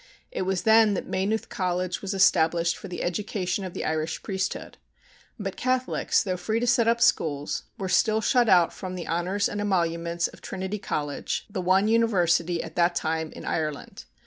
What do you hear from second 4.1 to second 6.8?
priesthood. But Catholics, though free to